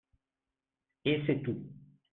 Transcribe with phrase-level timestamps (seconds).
[1.05, 1.61] Et c'est tout